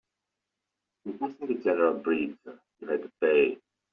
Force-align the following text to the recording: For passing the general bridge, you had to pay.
For 1.03 1.13
passing 1.19 1.45
the 1.45 1.63
general 1.63 1.93
bridge, 1.99 2.35
you 2.79 2.87
had 2.87 3.03
to 3.03 3.11
pay. 3.21 3.59